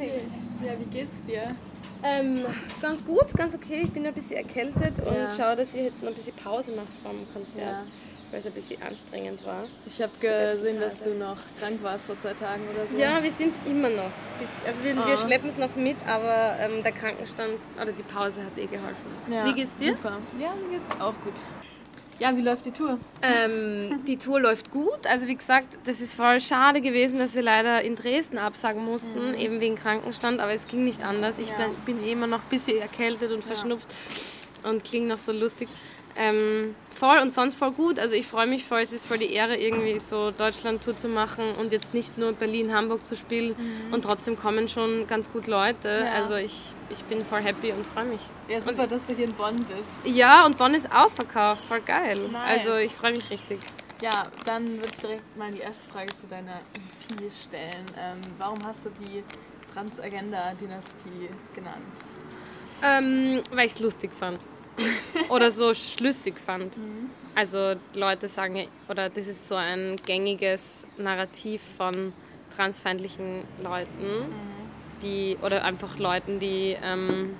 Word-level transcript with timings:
Fix. 0.00 0.38
Ja, 0.64 0.72
wie 0.78 0.84
geht's 0.86 1.12
dir? 1.26 1.48
Ähm, 2.02 2.44
ganz 2.80 3.04
gut, 3.04 3.34
ganz 3.36 3.54
okay. 3.54 3.82
Ich 3.84 3.90
bin 3.90 4.06
ein 4.06 4.14
bisschen 4.14 4.36
erkältet 4.38 4.98
und 5.06 5.14
Ja. 5.14 5.28
schaue, 5.28 5.56
dass 5.56 5.74
ich 5.74 5.82
jetzt 5.82 6.02
noch 6.02 6.08
ein 6.10 6.14
bisschen 6.14 6.34
Pause 6.34 6.70
mache 6.72 6.86
vom 7.02 7.16
Konzert, 7.34 7.62
Ja. 7.66 7.82
weil 8.30 8.40
es 8.40 8.46
ein 8.46 8.52
bisschen 8.52 8.80
anstrengend 8.82 9.44
war. 9.44 9.64
Ich 9.86 10.00
habe 10.00 10.12
gesehen, 10.18 10.80
dass 10.80 10.98
du 11.02 11.10
noch 11.14 11.36
krank 11.60 11.82
warst 11.82 12.06
vor 12.06 12.18
zwei 12.18 12.32
Tagen 12.32 12.62
oder 12.72 12.86
so. 12.90 12.96
Ja, 12.98 13.22
wir 13.22 13.30
sind 13.32 13.54
immer 13.66 13.90
noch. 13.90 14.10
Also 14.66 14.82
wir, 14.82 14.96
Ah. 14.96 15.06
wir 15.08 15.18
schleppen 15.18 15.50
es 15.50 15.58
noch 15.58 15.76
mit, 15.76 15.96
aber 16.06 16.56
ähm, 16.60 16.82
der 16.82 16.92
Krankenstand 16.92 17.58
oder 17.76 17.92
die 17.92 18.02
Pause 18.02 18.42
hat 18.44 18.56
eh 18.56 18.64
geholfen. 18.66 19.10
Ja, 19.30 19.44
Wie 19.44 19.52
geht's 19.52 19.76
dir? 19.76 19.92
Super. 19.96 20.18
Ja, 20.40 20.48
mir 20.54 20.78
geht's 20.78 20.98
auch 20.98 21.14
gut. 21.22 21.34
Ja, 22.20 22.36
wie 22.36 22.42
läuft 22.42 22.66
die 22.66 22.70
Tour? 22.70 22.98
Ähm, 23.22 24.04
die 24.06 24.18
Tour 24.18 24.40
läuft 24.40 24.70
gut. 24.70 25.06
Also 25.08 25.26
wie 25.26 25.34
gesagt, 25.34 25.78
das 25.84 26.02
ist 26.02 26.14
voll 26.14 26.38
schade 26.40 26.82
gewesen, 26.82 27.18
dass 27.18 27.34
wir 27.34 27.42
leider 27.42 27.80
in 27.82 27.96
Dresden 27.96 28.36
absagen 28.36 28.84
mussten, 28.84 29.34
eben 29.34 29.58
wegen 29.60 29.74
Krankenstand, 29.74 30.38
aber 30.38 30.52
es 30.52 30.66
ging 30.68 30.84
nicht 30.84 31.02
anders. 31.02 31.38
Ich 31.38 31.50
Mhm. 31.52 31.58
Ja. 31.58 31.68
bin, 31.86 31.96
bin 31.96 32.06
immer 32.06 32.26
noch 32.26 32.40
ein 32.42 32.48
bisschen 32.50 32.78
erkältet 32.78 33.32
und 33.32 33.42
verschnupft 33.42 33.88
und 34.62 34.84
klinge 34.84 35.06
noch 35.08 35.18
so 35.18 35.32
lustig. 35.32 35.68
Ähm, 36.16 36.74
voll 36.94 37.18
und 37.18 37.32
sonst 37.32 37.56
voll 37.56 37.72
gut. 37.72 37.98
Also 37.98 38.14
ich 38.14 38.26
freue 38.26 38.46
mich 38.46 38.64
voll. 38.64 38.80
Es 38.80 38.92
ist 38.92 39.06
voll 39.06 39.18
die 39.18 39.32
Ehre, 39.32 39.56
irgendwie 39.56 39.98
so 39.98 40.30
Deutschland-Tour 40.30 40.96
zu 40.96 41.08
machen 41.08 41.52
und 41.58 41.72
jetzt 41.72 41.94
nicht 41.94 42.18
nur 42.18 42.32
Berlin, 42.32 42.74
Hamburg 42.74 43.06
zu 43.06 43.16
spielen. 43.16 43.54
Und 43.90 44.02
trotzdem 44.02 44.36
kommen 44.38 44.68
schon 44.68 45.06
ganz 45.06 45.32
gut 45.32 45.46
Leute. 45.46 46.00
Mhm. 46.00 46.06
Ja. 46.06 46.12
Also 46.12 46.34
ich, 46.34 46.74
ich 46.90 47.02
bin 47.04 47.24
voll 47.24 47.40
happy 47.40 47.72
und 47.72 47.86
freue 47.86 48.04
mich. 48.04 48.20
Ja, 48.48 48.60
super, 48.60 48.86
dass 48.86 49.06
du 49.06 49.14
hier 49.14 49.26
in 49.26 49.34
Bonn 49.34 49.56
bist. 49.56 50.14
Ja, 50.14 50.44
und 50.44 50.56
Bonn 50.56 50.74
ist 50.74 50.92
ausverkauft. 50.94 51.64
Voll 51.66 51.80
geil. 51.80 52.28
Nice. 52.30 52.66
Also 52.66 52.76
ich 52.76 52.92
freue 52.92 53.12
mich 53.12 53.30
richtig. 53.30 53.60
Ja, 54.02 54.28
dann 54.46 54.76
würde 54.76 54.88
ich 54.90 54.96
direkt 54.96 55.36
mal 55.36 55.52
die 55.52 55.60
erste 55.60 55.86
Frage 55.90 56.08
zu 56.18 56.26
deiner 56.26 56.60
EP 56.74 57.30
stellen. 57.32 57.86
Ähm, 57.98 58.18
warum 58.38 58.58
hast 58.64 58.86
du 58.86 58.90
die 58.90 59.22
Transagenda-Dynastie 59.74 61.28
genannt? 61.54 61.76
Ähm, 62.82 63.42
weil 63.52 63.66
ich 63.66 63.74
es 63.74 63.80
lustig 63.80 64.10
fand. 64.18 64.40
oder 65.28 65.50
so 65.50 65.74
schlüssig 65.74 66.34
fand. 66.38 66.76
Also 67.34 67.74
Leute 67.94 68.28
sagen, 68.28 68.66
oder 68.88 69.08
das 69.08 69.28
ist 69.28 69.48
so 69.48 69.54
ein 69.54 69.96
gängiges 70.04 70.86
Narrativ 70.96 71.62
von 71.76 72.12
transfeindlichen 72.54 73.44
Leuten, 73.62 74.26
die, 75.02 75.38
oder 75.42 75.64
einfach 75.64 75.98
Leuten, 75.98 76.40
die, 76.40 76.76
ähm, 76.82 77.34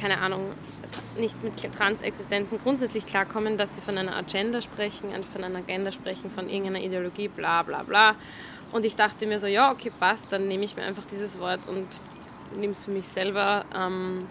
keine 0.00 0.18
Ahnung, 0.18 0.52
nicht 1.18 1.42
mit 1.42 1.54
Transexistenzen 1.72 2.58
grundsätzlich 2.58 3.06
klarkommen, 3.06 3.56
dass 3.56 3.74
sie 3.74 3.80
von 3.80 3.96
einer 3.98 4.16
Agenda 4.16 4.60
sprechen, 4.60 5.10
von 5.32 5.44
einer 5.44 5.58
Agenda 5.58 5.92
sprechen, 5.92 6.30
von 6.30 6.48
irgendeiner 6.48 6.84
Ideologie, 6.84 7.28
bla 7.28 7.62
bla 7.62 7.82
bla. 7.82 8.16
Und 8.72 8.84
ich 8.84 8.96
dachte 8.96 9.26
mir 9.26 9.38
so, 9.38 9.46
ja, 9.46 9.70
okay, 9.70 9.92
passt, 10.00 10.32
dann 10.32 10.48
nehme 10.48 10.64
ich 10.64 10.74
mir 10.74 10.82
einfach 10.82 11.04
dieses 11.04 11.38
Wort 11.38 11.60
und 11.68 11.86
nehme 12.56 12.72
es 12.72 12.84
für 12.84 12.90
mich 12.90 13.06
selber 13.06 13.64
ähm, 13.74 14.26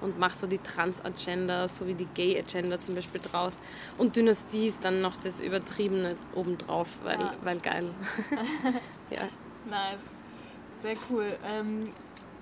und 0.00 0.18
mache 0.18 0.36
so 0.36 0.46
die 0.46 0.58
Trans-Agenda, 0.58 1.68
so 1.68 1.86
wie 1.86 1.94
die 1.94 2.06
Gay-Agenda 2.06 2.78
zum 2.78 2.94
Beispiel 2.94 3.20
draus. 3.20 3.58
Und 3.98 4.16
Dynastie 4.16 4.68
ist 4.68 4.84
dann 4.84 5.00
noch 5.00 5.16
das 5.16 5.40
Übertriebene 5.40 6.14
obendrauf, 6.34 6.88
weil, 7.02 7.20
Ja. 7.20 7.34
weil 7.42 7.58
geil. 7.58 7.90
ja. 9.10 9.22
Nice. 9.68 10.00
Sehr 10.82 10.96
cool. 11.10 11.36
Ähm, 11.44 11.90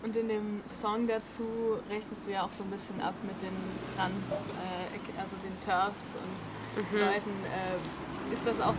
und 0.02 0.14
in 0.14 0.28
dem 0.28 0.60
Song 0.80 1.08
dazu 1.08 1.76
rechnest 1.90 2.24
du 2.24 2.30
ja 2.30 2.44
auch 2.44 2.52
so 2.56 2.62
ein 2.62 2.70
bisschen 2.70 3.00
ab 3.02 3.14
mit 3.22 3.34
den 3.42 3.56
Trans, 3.96 4.14
äh, 4.30 5.20
also 5.20 5.34
den 5.42 5.58
Turfs 5.64 6.14
und 6.14 6.92
Leuten. 7.00 7.34
Äh, 7.50 8.32
ist 8.32 8.46
das 8.46 8.60
auch 8.60 8.74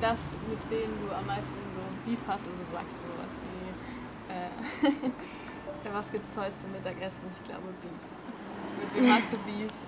das, 0.00 0.18
mit 0.50 0.58
denen 0.72 1.06
du 1.06 1.14
am 1.14 1.24
meisten 1.26 1.54
so 1.54 2.10
Beef 2.10 2.18
hast? 2.26 2.40
Also 2.40 2.64
sagst 2.72 2.96
du 2.98 3.06
sowas 3.14 3.38
wie, 3.46 4.90
äh, 4.90 5.10
ja, 5.84 5.90
was 5.94 6.10
gibt's 6.10 6.36
heute 6.36 6.52
zum 6.60 6.72
Mittagessen? 6.72 7.22
Ich 7.30 7.48
glaube 7.48 7.62
Beef. 7.82 8.94
Mit 8.94 9.02
wem 9.04 9.12
hast 9.14 9.32
du 9.32 9.36
Beef? 9.38 9.70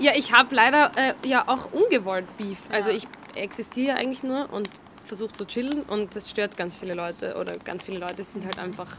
Ja, 0.00 0.12
ich 0.16 0.32
habe 0.32 0.52
leider 0.54 0.90
äh, 0.96 1.12
ja 1.28 1.44
auch 1.46 1.70
ungewollt 1.72 2.24
Beef. 2.38 2.58
Also 2.72 2.90
Ja. 2.90 2.96
ich 2.96 3.06
existiere 3.36 3.96
eigentlich 3.96 4.22
nur 4.22 4.50
und 4.52 4.68
versuche 5.04 5.32
zu 5.32 5.44
chillen 5.46 5.82
und 5.82 6.16
das 6.16 6.30
stört 6.30 6.56
ganz 6.56 6.74
viele 6.76 6.94
Leute 6.94 7.36
oder 7.36 7.56
ganz 7.58 7.84
viele 7.84 7.98
Leute 7.98 8.24
sind 8.24 8.44
halt 8.44 8.58
einfach, 8.58 8.96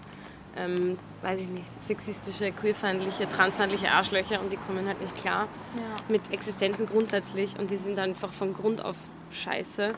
ähm, 0.56 0.98
weiß 1.24 1.40
ich 1.42 1.48
nicht, 1.50 1.84
sexistische, 1.84 2.52
queerfeindliche, 2.52 3.28
transfeindliche 3.28 3.90
Arschlöcher 3.92 4.40
und 4.40 4.52
die 4.52 4.58
kommen 4.58 4.88
halt 4.88 5.02
nicht 5.02 5.16
klar 5.16 5.48
Ja. 5.76 5.82
mit 6.08 6.32
Existenzen 6.32 6.86
grundsätzlich 6.86 7.58
und 7.60 7.72
die 7.72 7.78
sind 7.78 7.98
einfach 8.00 8.32
von 8.32 8.54
Grund 8.54 8.86
auf 8.86 8.96
scheiße 9.32 9.94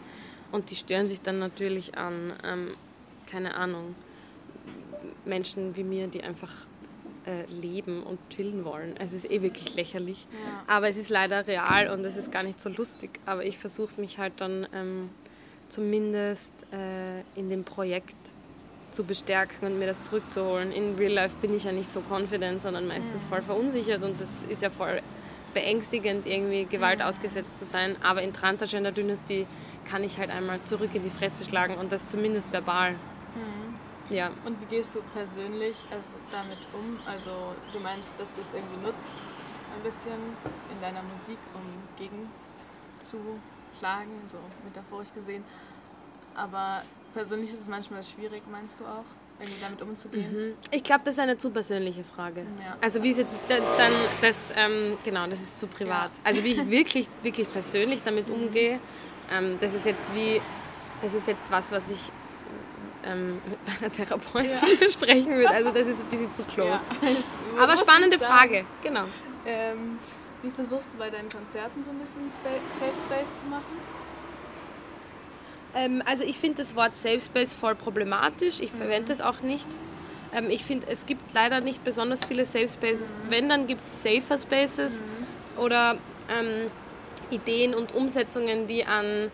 und 0.51 0.71
die 0.71 0.75
stören 0.75 1.07
sich 1.07 1.21
dann 1.21 1.37
natürlich 1.39 1.97
an, 1.97 2.33
ähm, 2.45 2.75
keine 3.29 3.55
Ahnung, 3.55 3.93
Menschen 5.25 5.75
wie 5.75 5.83
mir, 5.83 6.07
die 6.07 6.23
einfach 6.23 6.51
äh, 7.25 7.45
leben 7.51 8.03
und 8.03 8.19
chillen 8.29 8.65
wollen. 8.65 8.95
Es 8.97 9.13
ist 9.13 9.29
eh 9.29 9.41
wirklich 9.41 9.75
lächerlich. 9.75 10.27
Ja. 10.31 10.75
Aber 10.75 10.89
es 10.89 10.97
ist 10.97 11.09
leider 11.09 11.47
real 11.47 11.89
und 11.89 12.03
es 12.05 12.17
ist 12.17 12.31
gar 12.31 12.43
nicht 12.43 12.59
so 12.59 12.69
lustig. 12.69 13.19
Aber 13.25 13.45
ich 13.45 13.57
versuche 13.57 13.99
mich 13.99 14.19
halt 14.19 14.33
dann 14.37 14.67
ähm, 14.73 15.09
zumindest 15.69 16.65
äh, 16.73 17.21
in 17.35 17.49
dem 17.49 17.63
Projekt 17.63 18.15
zu 18.91 19.03
bestärken 19.03 19.65
und 19.65 19.79
mir 19.79 19.87
das 19.87 20.05
zurückzuholen. 20.05 20.71
In 20.71 20.95
Real 20.95 21.13
Life 21.13 21.37
bin 21.41 21.55
ich 21.55 21.63
ja 21.63 21.71
nicht 21.71 21.91
so 21.91 22.03
confident, 22.07 22.61
sondern 22.61 22.87
meistens 22.87 23.23
voll 23.23 23.41
verunsichert 23.41 24.03
und 24.03 24.21
das 24.21 24.43
ist 24.43 24.61
ja 24.61 24.69
voll 24.69 25.01
beängstigend, 25.53 26.25
irgendwie 26.25 26.65
Gewalt 26.65 27.01
ausgesetzt 27.01 27.57
zu 27.57 27.65
sein. 27.65 27.95
Aber 28.03 28.21
in 28.21 28.33
Transagender 28.33 28.91
Dynasty 28.91 29.47
kann 29.89 30.03
ich 30.03 30.17
halt 30.19 30.29
einmal 30.29 30.61
zurück 30.61 30.93
in 30.93 31.03
die 31.03 31.09
Fresse 31.09 31.45
schlagen 31.45 31.75
und 31.75 31.91
das 31.91 32.05
zumindest 32.05 32.51
verbal. 32.51 32.95
Ja. 34.09 34.31
Und 34.45 34.59
wie 34.61 34.65
gehst 34.65 34.93
du 34.93 35.01
persönlich 35.13 35.75
also 35.91 36.17
damit 36.31 36.57
um? 36.73 36.99
Also 37.05 37.55
du 37.71 37.79
meinst, 37.79 38.09
dass 38.17 38.31
du 38.33 38.41
es 38.41 38.53
irgendwie 38.53 38.85
nutzt, 38.85 39.13
ein 39.75 39.83
bisschen 39.83 40.19
in 40.71 40.81
deiner 40.81 41.01
Musik, 41.03 41.37
um 41.55 41.61
gegenzuschlagen, 41.97 44.11
so 44.27 44.37
metaphorisch 44.65 45.11
gesehen. 45.13 45.43
Aber 46.35 46.81
persönlich 47.13 47.51
ist 47.51 47.61
es 47.61 47.67
manchmal 47.67 48.03
schwierig, 48.03 48.41
meinst 48.51 48.79
du 48.79 48.85
auch, 48.85 49.05
irgendwie 49.39 49.61
damit 49.61 49.81
umzugehen? 49.81 50.55
Ich 50.71 50.83
glaube, 50.83 51.01
das 51.05 51.15
ist 51.15 51.19
eine 51.19 51.37
zu 51.37 51.49
persönliche 51.49 52.03
Frage. 52.03 52.41
Ja. 52.59 52.77
Also 52.81 53.01
wie 53.03 53.11
es 53.11 53.17
jetzt 53.17 53.35
da- 53.47 53.55
dann 53.77 53.93
das 54.21 54.53
ähm, 54.55 54.97
genau, 55.03 55.27
das 55.27 55.41
ist 55.41 55.59
zu 55.59 55.67
privat. 55.67 56.11
Ja. 56.15 56.19
Also 56.23 56.43
wie 56.43 56.53
ich 56.53 56.69
wirklich 56.79 57.07
wirklich 57.23 57.51
persönlich 57.51 58.03
damit 58.03 58.29
umgehe, 58.29 58.79
ähm, 59.31 59.57
das 59.59 59.73
ist 59.73 59.85
jetzt 59.85 60.03
wie 60.13 60.41
das 61.01 61.13
ist 61.13 61.27
jetzt 61.27 61.43
was, 61.49 61.71
was 61.71 61.89
ich 61.89 62.11
ähm, 63.05 63.41
mit 63.45 63.81
meiner 63.81 63.93
Therapeutin 63.93 64.79
besprechen 64.79 65.29
würde. 65.35 65.49
Also 65.49 65.71
das 65.71 65.87
ist 65.87 66.01
ein 66.01 66.07
bisschen 66.07 66.33
zu 66.33 66.43
close. 66.43 66.89
Ja. 67.01 67.63
Aber 67.63 67.73
Was 67.73 67.81
spannende? 67.81 68.19
Frage, 68.19 68.65
genau. 68.81 69.05
Ähm, 69.45 69.99
wie 70.41 70.51
versuchst 70.51 70.87
du 70.93 70.97
bei 70.97 71.09
deinen 71.09 71.29
Konzerten 71.29 71.83
so 71.85 71.91
ein 71.91 71.99
bisschen 71.99 72.31
Safe 72.31 72.97
Space 72.97 73.29
zu 73.41 73.47
machen? 73.49 73.63
Ähm, 75.75 76.03
also 76.05 76.23
ich 76.23 76.37
finde 76.37 76.57
das 76.57 76.75
Wort 76.75 76.95
Safe 76.95 77.19
Space 77.19 77.53
voll 77.53 77.75
problematisch. 77.75 78.59
Ich 78.59 78.71
verwende 78.71 79.11
es 79.11 79.21
auch 79.21 79.41
nicht. 79.41 79.67
Ähm, 80.33 80.49
ich 80.49 80.63
finde, 80.65 80.87
es 80.87 81.05
gibt 81.05 81.33
leider 81.33 81.61
nicht 81.61 81.83
besonders 81.83 82.25
viele 82.25 82.45
Safe 82.45 82.69
Spaces. 82.69 83.15
Wenn, 83.29 83.49
dann 83.49 83.67
gibt 83.67 83.81
es 83.81 84.03
Safer 84.03 84.37
Spaces 84.37 85.03
oder 85.57 85.97
ähm, 86.29 86.69
Ideen 87.29 87.73
und 87.73 87.93
Umsetzungen, 87.93 88.67
die 88.67 88.85
an 88.85 89.31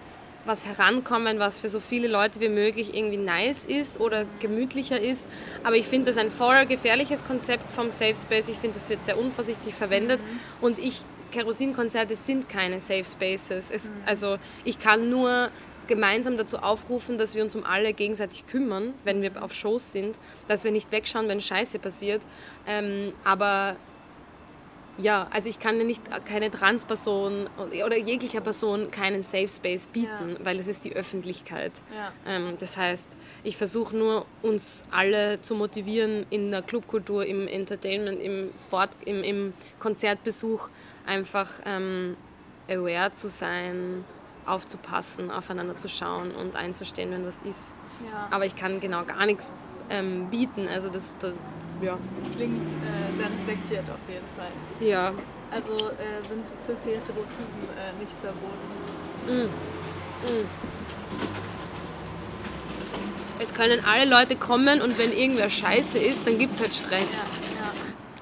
was 0.49 0.65
herankommen, 0.65 1.39
was 1.39 1.59
für 1.59 1.69
so 1.69 1.79
viele 1.79 2.07
Leute 2.07 2.39
wie 2.39 2.49
möglich 2.49 2.95
irgendwie 2.95 3.17
nice 3.17 3.65
ist 3.65 3.99
oder 4.01 4.25
gemütlicher 4.39 4.99
ist. 4.99 5.29
Aber 5.63 5.75
ich 5.75 5.85
finde 5.85 6.07
das 6.07 6.17
ein 6.17 6.31
voll 6.31 6.65
gefährliches 6.65 7.23
Konzept 7.23 7.71
vom 7.71 7.91
Safe 7.91 8.15
Space. 8.15 8.49
Ich 8.49 8.57
finde, 8.57 8.79
das 8.79 8.89
wird 8.89 9.05
sehr 9.05 9.17
unvorsichtig 9.17 9.75
verwendet. 9.75 10.19
Und 10.59 10.79
ich, 10.79 11.03
Kerosinkonzerte 11.31 12.15
sind 12.15 12.49
keine 12.49 12.79
Safe 12.79 13.05
Spaces. 13.05 13.69
Es, 13.71 13.91
Also 14.05 14.37
ich 14.65 14.79
kann 14.79 15.09
nur 15.09 15.51
gemeinsam 15.85 16.35
dazu 16.35 16.57
aufrufen, 16.57 17.17
dass 17.17 17.35
wir 17.35 17.43
uns 17.43 17.55
um 17.55 17.63
alle 17.63 17.93
gegenseitig 17.93 18.47
kümmern, 18.47 18.93
wenn 19.03 19.21
wir 19.21 19.43
auf 19.43 19.53
Shows 19.53 19.91
sind, 19.91 20.19
dass 20.47 20.63
wir 20.63 20.71
nicht 20.71 20.91
wegschauen, 20.91 21.27
wenn 21.27 21.41
Scheiße 21.41 21.79
passiert. 21.79 22.21
Ähm, 22.67 23.13
aber 23.23 23.77
ja, 24.99 25.27
also 25.31 25.49
ich 25.49 25.59
kann 25.59 25.77
ja 25.77 25.83
nicht 25.83 26.03
keine 26.25 26.51
Transperson 26.51 27.49
oder 27.57 27.97
jeglicher 27.97 28.41
Person 28.41 28.91
keinen 28.91 29.23
Safe 29.23 29.47
Space 29.47 29.87
bieten, 29.87 30.37
weil 30.43 30.59
es 30.59 30.67
ist 30.67 30.83
die 30.83 30.95
Öffentlichkeit. 30.95 31.71
Ja. 31.95 32.11
Ähm, 32.27 32.57
das 32.59 32.75
heißt, 32.75 33.15
ich 33.43 33.55
versuche 33.55 33.95
nur, 33.95 34.25
uns 34.41 34.83
alle 34.91 35.41
zu 35.41 35.55
motivieren 35.55 36.25
in 36.29 36.51
der 36.51 36.61
Clubkultur, 36.61 37.25
im 37.25 37.47
Entertainment, 37.47 38.21
im, 38.21 38.51
Fort, 38.69 38.89
im, 39.05 39.23
im 39.23 39.53
Konzertbesuch, 39.79 40.69
einfach 41.05 41.49
ähm, 41.65 42.17
aware 42.69 43.13
zu 43.13 43.29
sein, 43.29 44.03
aufzupassen, 44.45 45.31
aufeinander 45.31 45.75
zu 45.75 45.87
schauen 45.87 46.31
und 46.31 46.55
einzustehen, 46.55 47.11
wenn 47.11 47.25
was 47.25 47.39
ist. 47.41 47.73
Ja. 48.05 48.27
Aber 48.31 48.45
ich 48.45 48.55
kann 48.55 48.79
genau 48.79 49.05
gar 49.05 49.25
nichts 49.25 49.51
ähm, 49.89 50.29
bieten. 50.29 50.67
Also 50.67 50.89
das, 50.89 51.15
das 51.19 51.33
ja. 51.81 51.97
Klingt 52.35 52.67
äh, 52.67 53.17
sehr 53.17 53.27
reflektiert 53.27 53.85
auf 53.89 53.99
jeden 54.07 54.27
Fall. 54.35 54.87
Ja. 54.87 55.13
Also 55.51 55.73
äh, 55.73 56.27
sind 56.27 56.47
cis-heterotypen 56.65 57.69
äh, 57.75 57.99
nicht 57.99 58.15
verboten. 58.21 58.69
Mm. 59.27 59.49
Mm. 60.27 60.47
Es 63.41 63.53
können 63.53 63.81
alle 63.85 64.09
Leute 64.09 64.35
kommen 64.35 64.81
und 64.81 64.97
wenn 64.97 65.13
irgendwer 65.13 65.49
scheiße 65.49 65.97
ist, 65.97 66.27
dann 66.27 66.37
gibt 66.37 66.55
es 66.55 66.61
halt 66.61 66.73
Stress. 66.73 67.25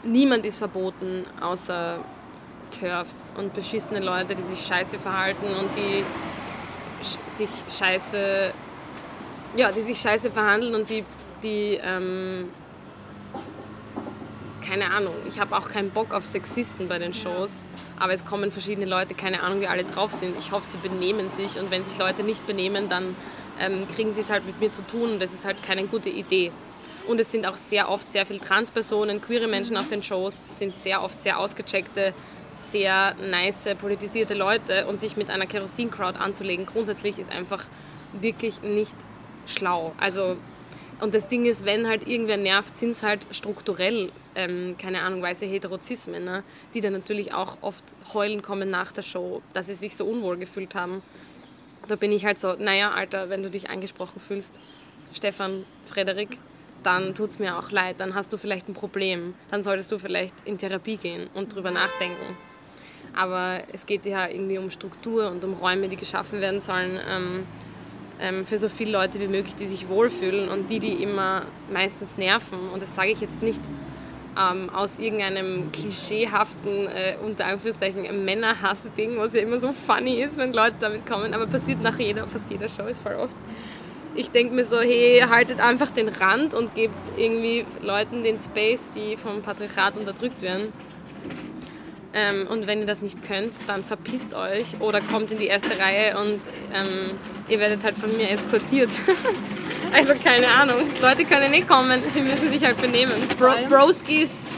Niemand 0.04 0.46
ist 0.46 0.58
verboten, 0.58 1.26
außer 1.42 2.00
Turfs 2.80 3.32
und 3.36 3.54
beschissene 3.54 4.00
Leute, 4.00 4.36
die 4.36 4.42
sich 4.44 4.66
scheiße 4.66 5.00
verhalten 5.00 5.48
und 5.60 5.70
die 5.76 6.06
sich 7.28 7.50
scheiße, 7.78 8.54
ja, 9.56 9.72
die 9.72 9.82
sich 9.82 10.00
scheiße 10.00 10.32
verhandeln 10.32 10.76
und 10.76 10.90
die, 10.90 11.04
die 11.44 11.80
ähm, 11.84 12.50
keine 14.68 14.92
Ahnung, 14.92 15.16
ich 15.28 15.40
habe 15.40 15.56
auch 15.56 15.70
keinen 15.70 15.92
Bock 15.92 16.14
auf 16.14 16.26
Sexisten 16.26 16.88
bei 16.88 17.00
den 17.00 17.14
Shows, 17.14 17.66
aber 18.00 18.14
es 18.14 18.26
kommen 18.26 18.52
verschiedene 18.52 18.86
Leute, 18.86 19.14
keine 19.14 19.42
Ahnung, 19.42 19.62
wie 19.62 19.68
alle 19.68 19.86
drauf 19.86 20.12
sind. 20.12 20.38
Ich 20.38 20.52
hoffe, 20.52 20.66
sie 20.66 20.78
benehmen 20.78 21.30
sich 21.30 21.58
und 21.58 21.72
wenn 21.72 21.84
sich 21.84 21.98
Leute 21.98 22.24
nicht 22.24 22.46
benehmen, 22.46 22.90
dann 22.90 23.16
ähm, 23.60 23.88
kriegen 23.88 24.12
sie 24.12 24.22
es 24.22 24.30
halt 24.30 24.46
mit 24.46 24.60
mir 24.60 24.72
zu 24.72 24.86
tun 24.86 25.14
und 25.14 25.22
das 25.22 25.34
ist 25.34 25.46
halt 25.46 25.64
keine 25.64 25.86
gute 25.86 26.10
Idee. 26.10 26.52
Und 27.08 27.22
es 27.22 27.32
sind 27.32 27.48
auch 27.48 27.56
sehr 27.56 27.90
oft 27.90 28.12
sehr 28.12 28.26
viele 28.26 28.40
Transpersonen, 28.40 29.22
queere 29.22 29.48
Menschen 29.48 29.78
auf 29.78 29.88
den 29.88 30.04
Shows, 30.04 30.38
es 30.42 30.60
sind 30.60 30.74
sehr 30.74 31.02
oft 31.02 31.22
sehr 31.22 31.40
ausgecheckte, 31.40 32.14
sehr 32.54 33.16
nice, 33.16 33.70
politisierte 33.80 34.34
Leute 34.34 34.86
und 34.88 35.00
sich 35.00 35.16
mit 35.16 35.30
einer 35.30 35.46
Kerosin-Crowd 35.46 36.20
anzulegen, 36.20 36.66
grundsätzlich 36.66 37.20
ist 37.20 37.32
einfach 37.32 37.64
wirklich 38.20 38.62
nicht 38.62 38.96
schlau. 39.46 39.94
Also 39.98 40.36
und 41.00 41.14
das 41.14 41.28
Ding 41.28 41.46
ist, 41.46 41.64
wenn 41.64 41.88
halt 41.88 42.08
irgendwer 42.08 42.38
nervt, 42.38 42.76
sind 42.76 42.92
es 42.92 43.04
halt 43.04 43.26
strukturell, 43.32 44.12
ähm, 44.36 44.76
keine 44.80 45.02
Ahnung, 45.02 45.22
weiße 45.22 45.46
Heterozismen, 45.46 46.44
die 46.74 46.82
dann 46.82 46.94
natürlich 46.94 47.34
auch 47.34 47.58
oft 47.62 47.84
heulen 48.14 48.42
kommen 48.42 48.72
nach 48.72 48.92
der 48.92 49.04
Show, 49.04 49.42
dass 49.54 49.68
sie 49.68 49.76
sich 49.76 49.96
so 49.96 50.06
unwohl 50.06 50.38
gefühlt 50.38 50.74
haben. 50.74 51.04
Da 51.88 51.96
bin 51.96 52.12
ich 52.12 52.26
halt 52.26 52.40
so, 52.40 52.54
naja, 52.54 52.92
Alter, 52.92 53.30
wenn 53.30 53.44
du 53.44 53.50
dich 53.50 53.70
angesprochen 53.70 54.20
fühlst, 54.20 54.60
Stefan, 55.14 55.66
Frederik, 55.86 56.38
dann 56.84 57.14
tut 57.14 57.30
es 57.30 57.40
mir 57.40 57.58
auch 57.58 57.72
leid, 57.72 58.00
dann 58.00 58.16
hast 58.16 58.34
du 58.34 58.38
vielleicht 58.38 58.68
ein 58.68 58.74
Problem, 58.74 59.36
dann 59.52 59.62
solltest 59.62 59.92
du 59.92 60.00
vielleicht 60.00 60.34
in 60.46 60.58
Therapie 60.58 60.98
gehen 60.98 61.30
und 61.34 61.54
drüber 61.54 61.72
nachdenken. 61.72 62.38
Aber 63.16 63.62
es 63.72 63.86
geht 63.86 64.06
ja 64.06 64.28
irgendwie 64.28 64.58
um 64.58 64.70
Struktur 64.70 65.30
und 65.32 65.44
um 65.44 65.54
Räume, 65.54 65.90
die 65.90 65.96
geschaffen 65.96 66.42
werden 66.42 66.60
sollen. 66.60 67.00
Ähm, 67.10 67.46
für 68.44 68.58
so 68.58 68.68
viele 68.68 68.92
Leute 68.92 69.20
wie 69.20 69.28
möglich, 69.28 69.56
die 69.56 69.68
sich 69.68 69.90
wohlfühlen 69.90 70.50
und 70.50 70.70
die, 70.70 70.80
die 70.80 71.04
immer 71.04 71.44
meistens 71.72 72.18
nerven. 72.18 72.58
Und 72.74 72.82
das 72.82 72.96
sage 72.96 73.12
ich 73.12 73.22
jetzt 73.22 73.44
nicht 73.44 73.62
ähm, 74.38 74.70
aus 74.70 75.00
irgendeinem 75.00 75.72
klischeehaften, 75.72 76.88
äh, 76.88 77.16
unter 77.24 77.46
Anführungszeichen, 77.46 78.26
Männerhass-Ding, 78.26 79.18
was 79.18 79.34
ja 79.34 79.42
immer 79.42 79.60
so 79.60 79.72
funny 79.72 80.22
ist, 80.22 80.38
wenn 80.38 80.54
Leute 80.54 80.76
damit 80.80 81.06
kommen, 81.06 81.34
aber 81.34 81.48
passiert 81.48 81.82
nach 81.82 81.98
jeder, 81.98 82.28
fast 82.28 82.50
jeder 82.50 82.70
Show, 82.70 82.88
ist 82.88 83.02
voll 83.02 83.16
oft. 83.16 83.36
Ich 84.16 84.32
denke 84.32 84.56
mir 84.56 84.66
so, 84.66 84.80
hey, 84.80 85.24
haltet 85.30 85.60
einfach 85.60 85.92
den 85.92 86.08
Rand 86.08 86.54
und 86.54 86.74
gebt 86.74 86.96
irgendwie 87.18 87.66
Leuten 87.82 88.24
den 88.24 88.40
Space, 88.40 88.82
die 88.96 89.16
vom 89.16 89.42
Patriarchat 89.42 89.98
unterdrückt 89.98 90.42
werden. 90.42 90.74
Ähm, 92.18 92.48
und 92.48 92.66
wenn 92.66 92.80
ihr 92.80 92.88
das 92.88 93.04
nicht 93.04 93.22
könnt, 93.22 93.54
dann 93.68 93.84
verpisst 93.84 94.34
euch 94.34 94.82
oder 94.82 95.02
kommt 95.02 95.30
in 95.30 95.38
die 95.38 95.46
erste 95.46 95.78
Reihe 95.78 96.18
und 96.18 96.40
ähm, 96.74 97.12
ihr 97.48 97.60
werdet 97.60 97.84
halt 97.84 97.96
von 97.96 98.16
mir 98.18 98.32
eskortiert. 98.32 98.90
also 99.94 100.14
keine 100.16 100.48
Ahnung. 100.48 100.90
Leute 101.00 101.26
können 101.26 101.52
nicht 101.52 101.68
kommen, 101.68 102.02
sie 102.12 102.22
müssen 102.22 102.50
sich 102.50 102.64
halt 102.66 102.82
benehmen. 102.82 103.14
Bro 103.38 103.52
Broskis, 103.70 104.50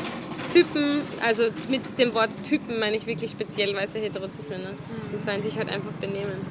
Typen, 0.54 1.02
also 1.22 1.50
mit 1.68 1.82
dem 2.00 2.14
Wort 2.14 2.30
Typen 2.48 2.80
meine 2.80 2.96
ich 2.96 3.06
wirklich 3.06 3.32
speziell 3.32 3.76
weiße 3.76 4.00
Heterozismen. 4.00 4.62
Ne? 4.62 4.70
Die 5.14 5.18
sollen 5.18 5.42
sich 5.42 5.58
halt 5.58 5.68
einfach 5.68 5.92
benehmen. 6.00 6.46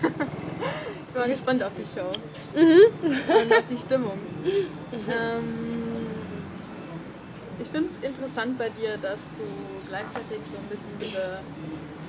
ich 1.08 1.14
mal 1.16 1.28
gespannt 1.28 1.64
auf 1.64 1.72
die 1.76 1.82
Show. 1.82 2.12
Mhm. 2.54 3.02
Und 3.02 3.52
auf 3.52 3.64
die 3.68 3.78
Stimmung. 3.78 4.18
Mhm. 4.44 4.66
Ähm, 5.10 5.67
ich 7.60 7.68
finde 7.68 7.90
es 7.90 8.06
interessant 8.06 8.58
bei 8.58 8.68
dir, 8.70 8.96
dass 8.98 9.20
du 9.36 9.44
gleichzeitig 9.88 10.40
so 10.50 10.58
ein 10.58 10.68
bisschen 10.68 10.94
diese 11.00 11.40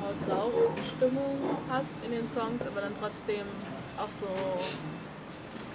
Haut 0.02 0.20
drauf 0.28 0.54
Stimmung 0.96 1.58
hast 1.70 1.90
in 2.06 2.12
den 2.12 2.30
Songs, 2.30 2.62
aber 2.66 2.82
dann 2.82 2.94
trotzdem 3.00 3.46
auch 3.98 4.12
so, 4.12 4.30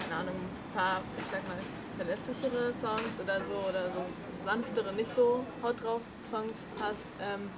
keine 0.00 0.21
Ahnung, 0.21 0.37
ein 0.37 0.76
paar, 0.76 1.03
ich 1.19 1.25
sag 1.31 1.43
mal, 1.49 1.59
verlässlichere 1.97 2.73
Songs 2.75 3.21
oder 3.23 3.41
so 3.44 3.55
oder 3.69 3.91
so 3.93 4.03
sanftere, 4.44 4.93
nicht 4.94 5.15
so 5.15 5.44
Haut 5.62 5.82
drauf 5.82 6.00
Songs 6.29 6.56
hast. 6.81 7.06
Ähm, 7.20 7.50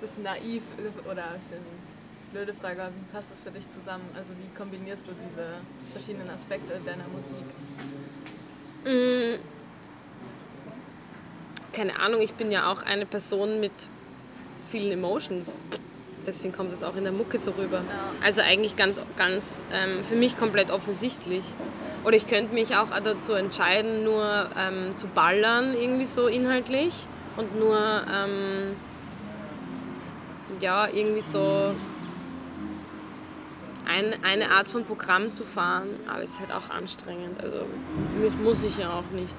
bisschen 0.00 0.24
naiv 0.24 0.62
oder 1.10 1.24
ein 1.30 1.40
bisschen 1.40 1.64
blöde 2.30 2.52
Frage, 2.52 2.90
wie 2.94 3.12
passt 3.14 3.30
das 3.30 3.40
für 3.40 3.50
dich 3.50 3.64
zusammen? 3.72 4.04
Also 4.14 4.34
wie 4.34 4.54
kombinierst 4.56 5.08
du 5.08 5.12
diese 5.12 5.56
verschiedenen 5.92 6.28
Aspekte 6.28 6.78
deiner 6.84 7.08
Musik? 7.08 7.46
Mm 8.84 9.55
keine 11.76 12.00
Ahnung, 12.00 12.22
ich 12.22 12.32
bin 12.32 12.50
ja 12.50 12.72
auch 12.72 12.82
eine 12.82 13.04
Person 13.04 13.60
mit 13.60 13.72
vielen 14.66 14.90
Emotions. 14.90 15.58
Deswegen 16.26 16.52
kommt 16.52 16.72
es 16.72 16.82
auch 16.82 16.96
in 16.96 17.04
der 17.04 17.12
Mucke 17.12 17.38
so 17.38 17.52
rüber. 17.52 17.76
Ja. 17.76 17.84
Also 18.24 18.40
eigentlich 18.40 18.76
ganz, 18.76 19.00
ganz 19.16 19.60
ähm, 19.72 20.02
für 20.08 20.16
mich 20.16 20.38
komplett 20.38 20.70
offensichtlich. 20.70 21.42
Oder 22.04 22.16
ich 22.16 22.26
könnte 22.26 22.54
mich 22.54 22.74
auch 22.76 22.88
dazu 23.04 23.32
entscheiden, 23.32 24.04
nur 24.04 24.48
ähm, 24.58 24.96
zu 24.96 25.06
ballern, 25.06 25.74
irgendwie 25.74 26.06
so 26.06 26.26
inhaltlich. 26.26 27.06
Und 27.36 27.58
nur, 27.58 27.78
ähm, 27.78 28.74
ja, 30.60 30.88
irgendwie 30.88 31.20
so 31.20 31.74
ein, 33.96 34.24
eine 34.24 34.50
Art 34.50 34.68
von 34.68 34.84
Programm 34.84 35.30
zu 35.32 35.44
fahren. 35.44 35.88
Aber 36.08 36.22
es 36.22 36.30
ist 36.30 36.40
halt 36.40 36.52
auch 36.52 36.70
anstrengend. 36.70 37.40
Also 37.42 37.66
muss 38.42 38.62
ich 38.64 38.78
ja 38.78 38.90
auch 38.90 39.10
nicht. 39.14 39.34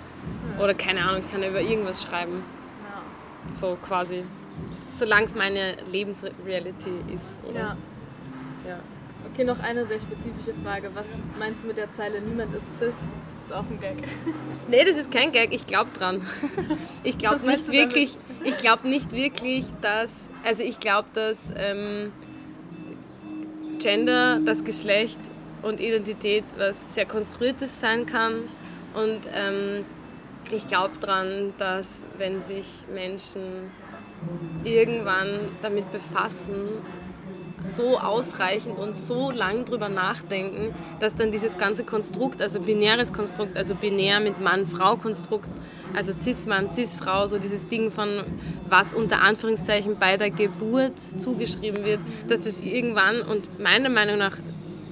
Oder 0.59 0.73
keine 0.73 1.01
Ahnung, 1.01 1.21
ich 1.25 1.31
kann 1.31 1.43
über 1.43 1.61
irgendwas 1.61 2.03
schreiben. 2.03 2.43
Ja. 2.83 3.53
So 3.53 3.77
quasi. 3.85 4.23
Solange 4.95 5.25
es 5.25 5.35
meine 5.35 5.77
Lebensrealität 5.91 7.11
ist. 7.13 7.37
Oder? 7.47 7.59
Ja. 7.59 7.77
ja. 8.67 8.79
Okay, 9.31 9.43
noch 9.43 9.59
eine 9.59 9.85
sehr 9.85 9.99
spezifische 9.99 10.53
Frage. 10.63 10.89
Was 10.95 11.05
meinst 11.37 11.63
du 11.63 11.67
mit 11.67 11.77
der 11.77 11.93
Zeile 11.93 12.21
Niemand 12.21 12.53
ist 12.55 12.67
cis? 12.77 12.89
Ist 12.89 12.95
das 13.49 13.57
auch 13.57 13.63
ein 13.69 13.79
Gag? 13.79 13.97
Nee, 14.67 14.83
das 14.83 14.97
ist 14.97 15.11
kein 15.11 15.31
Gag, 15.31 15.53
ich 15.53 15.67
glaube 15.67 15.91
dran. 15.97 16.25
Ich 17.03 17.17
glaube 17.17 17.45
nicht 17.45 17.71
wirklich, 17.71 18.17
ich 18.43 18.57
glaube 18.57 18.89
nicht 18.89 19.11
wirklich, 19.13 19.65
dass, 19.81 20.29
also 20.43 20.63
ich 20.63 20.79
glaube, 20.79 21.07
dass 21.13 21.53
ähm, 21.55 22.11
Gender, 23.79 24.39
das 24.45 24.63
Geschlecht 24.63 25.19
und 25.61 25.79
Identität 25.79 26.43
was 26.57 26.93
sehr 26.93 27.05
konstruiertes 27.05 27.79
sein 27.79 28.05
kann. 28.05 28.43
Und 28.93 29.21
ähm, 29.33 29.85
ich 30.51 30.65
glaube 30.67 30.93
daran, 30.99 31.53
dass 31.57 32.05
wenn 32.17 32.41
sich 32.41 32.85
Menschen 32.93 33.71
irgendwann 34.63 35.49
damit 35.61 35.91
befassen, 35.91 36.81
so 37.61 37.97
ausreichend 37.97 38.77
und 38.77 38.95
so 38.95 39.31
lang 39.31 39.65
drüber 39.65 39.89
nachdenken, 39.89 40.73
dass 40.99 41.15
dann 41.15 41.31
dieses 41.31 41.57
ganze 41.57 41.83
Konstrukt, 41.83 42.41
also 42.41 42.59
binäres 42.59 43.11
Konstrukt, 43.11 43.57
also 43.57 43.75
binär 43.75 44.19
mit 44.19 44.39
Mann-Frau-Konstrukt, 44.39 45.49
also 45.95 46.13
Cis-Mann, 46.19 46.71
Cis-Frau, 46.71 47.27
so 47.27 47.37
dieses 47.37 47.67
Ding 47.67 47.91
von 47.91 48.23
was 48.69 48.93
unter 48.93 49.21
Anführungszeichen 49.21 49.97
bei 49.99 50.17
der 50.17 50.29
Geburt 50.29 50.93
zugeschrieben 51.19 51.83
wird, 51.85 51.99
dass 52.27 52.41
das 52.41 52.59
irgendwann 52.59 53.21
und 53.21 53.59
meiner 53.59 53.89
Meinung 53.89 54.17
nach 54.17 54.37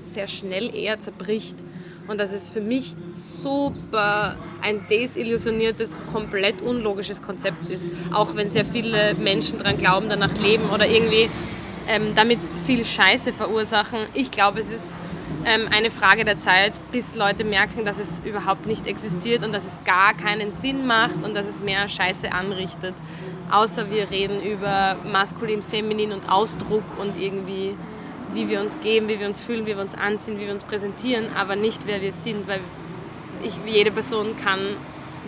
sehr 0.03 0.27
schnell 0.27 0.73
eher 0.75 0.99
zerbricht 0.99 1.57
und 2.07 2.19
dass 2.19 2.31
es 2.31 2.49
für 2.49 2.61
mich 2.61 2.95
super 3.11 4.37
ein 4.61 4.85
desillusioniertes, 4.89 5.95
komplett 6.11 6.61
unlogisches 6.61 7.21
Konzept 7.21 7.69
ist. 7.69 7.89
Auch 8.13 8.35
wenn 8.35 8.49
sehr 8.49 8.65
viele 8.65 9.15
Menschen 9.15 9.57
daran 9.57 9.77
glauben, 9.77 10.07
danach 10.09 10.37
leben 10.37 10.69
oder 10.69 10.87
irgendwie 10.87 11.29
ähm, 11.87 12.13
damit 12.15 12.39
viel 12.65 12.83
Scheiße 12.85 13.33
verursachen. 13.33 13.99
Ich 14.13 14.31
glaube, 14.31 14.59
es 14.59 14.71
ist 14.71 14.97
ähm, 15.45 15.69
eine 15.71 15.91
Frage 15.91 16.25
der 16.25 16.39
Zeit, 16.39 16.73
bis 16.91 17.15
Leute 17.15 17.43
merken, 17.43 17.85
dass 17.85 17.99
es 17.99 18.21
überhaupt 18.25 18.65
nicht 18.65 18.87
existiert 18.87 19.43
und 19.43 19.53
dass 19.53 19.65
es 19.65 19.79
gar 19.85 20.13
keinen 20.13 20.51
Sinn 20.51 20.85
macht 20.85 21.23
und 21.23 21.35
dass 21.35 21.47
es 21.47 21.59
mehr 21.59 21.87
Scheiße 21.87 22.31
anrichtet. 22.31 22.93
Außer 23.51 23.91
wir 23.91 24.09
reden 24.09 24.41
über 24.41 24.97
maskulin, 25.11 25.61
feminin 25.61 26.11
und 26.11 26.29
Ausdruck 26.29 26.83
und 26.99 27.19
irgendwie 27.19 27.75
wie 28.33 28.49
wir 28.49 28.59
uns 28.59 28.77
geben, 28.81 29.07
wie 29.07 29.19
wir 29.19 29.27
uns 29.27 29.39
fühlen, 29.39 29.65
wie 29.65 29.75
wir 29.75 29.81
uns 29.81 29.93
anziehen, 29.95 30.39
wie 30.39 30.45
wir 30.45 30.51
uns 30.51 30.63
präsentieren, 30.63 31.25
aber 31.35 31.55
nicht 31.55 31.81
wer 31.85 32.01
wir 32.01 32.11
sind, 32.11 32.47
weil 32.47 32.59
ich, 33.43 33.53
jede 33.65 33.91
Person 33.91 34.35
kann 34.43 34.59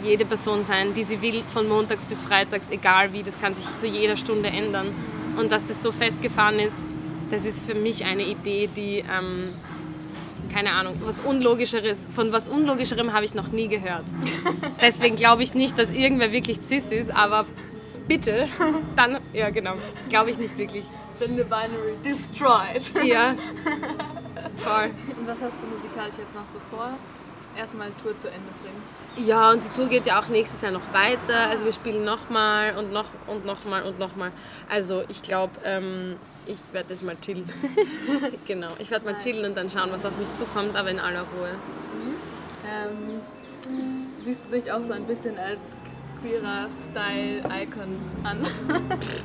jede 0.04 0.26
Person 0.26 0.64
sein, 0.64 0.94
die 0.94 1.04
sie 1.04 1.22
will, 1.22 1.44
von 1.52 1.68
montags 1.68 2.06
bis 2.06 2.22
freitags, 2.22 2.70
egal 2.70 3.14
wie, 3.14 3.24
das 3.24 3.40
kann 3.40 3.56
sich 3.56 3.66
zu 3.72 3.88
jeder 3.88 4.18
Stunde 4.18 4.50
ändern. 4.50 4.94
Und 5.38 5.52
dass 5.52 5.66
das 5.66 5.82
so 5.82 5.92
festgefahren 5.92 6.60
ist, 6.60 6.84
das 7.30 7.46
ist 7.46 7.66
für 7.66 7.76
mich 7.76 8.06
eine 8.06 8.24
Idee, 8.24 8.70
die, 8.76 9.00
ähm, 9.00 9.54
keine 10.58 10.72
Ahnung, 10.72 10.96
was 11.04 11.20
Unlogischeres, 11.20 12.08
von 12.10 12.32
was 12.32 12.48
Unlogischerem 12.48 13.14
habe 13.14 13.26
ich 13.26 13.36
noch 13.36 13.50
nie 13.50 13.68
gehört. 13.68 14.06
Deswegen 14.82 15.16
glaube 15.16 15.44
ich 15.44 15.54
nicht, 15.54 15.78
dass 15.78 15.92
irgendwer 15.92 16.32
wirklich 16.32 16.60
cis 16.62 16.92
ist, 16.92 17.16
aber 17.16 17.46
bitte, 18.08 18.48
dann, 18.96 19.20
ja 19.34 19.52
genau, 19.52 19.76
glaube 20.10 20.32
ich 20.32 20.40
nicht 20.40 20.58
wirklich. 20.58 20.84
Gender 21.20 21.44
Binary 21.44 21.96
destroyed. 22.04 22.92
Ja. 23.06 23.36
Voll. 24.58 24.90
Und 25.20 25.28
was 25.28 25.40
hast 25.44 25.58
du 25.62 25.68
musikalisch 25.76 26.16
jetzt 26.18 26.34
noch 26.34 26.48
so 26.52 26.60
vor? 26.76 26.98
Erstmal 27.58 27.90
Tour 28.04 28.16
zu 28.18 28.28
Ende 28.28 28.50
bringen. 28.62 29.28
Ja, 29.28 29.52
und 29.52 29.66
die 29.66 29.70
Tour 29.70 29.88
geht 29.88 30.06
ja 30.06 30.20
auch 30.20 30.28
nächstes 30.28 30.62
Jahr 30.62 30.72
noch 30.72 30.94
weiter. 30.94 31.50
Also 31.50 31.66
wir 31.66 31.74
spielen 31.74 32.06
nochmal 32.06 32.76
und 32.78 32.92
noch 32.94 33.08
und 33.26 33.46
nochmal 33.46 33.84
und 33.84 33.98
nochmal. 33.98 34.32
Also 34.70 35.04
ich 35.10 35.24
glaube, 35.24 35.54
ähm, 35.64 36.18
ich 36.46 36.58
werde 36.72 36.94
jetzt 36.94 37.04
mal 37.04 37.16
chillen. 37.20 37.50
genau, 38.48 38.70
ich 38.78 38.92
werde 38.92 39.06
mal 39.06 39.18
chillen 39.18 39.46
und 39.46 39.58
dann 39.58 39.70
schauen, 39.70 39.90
was 39.92 40.06
auf 40.06 40.16
mich 40.18 40.34
zukommt, 40.36 40.76
aber 40.76 40.92
in 40.92 41.00
aller 41.00 41.22
Ruhe. 41.22 41.50
Ähm, 42.68 43.22
siehst 44.24 44.46
du 44.46 44.52
dich 44.52 44.72
auch 44.72 44.84
so 44.84 44.94
ein 44.94 45.06
bisschen 45.06 45.38
als 45.40 45.62
queerer 46.22 46.68
Style-Icon 46.92 48.02
an? 48.24 48.46